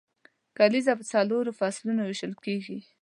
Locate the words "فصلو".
1.59-1.91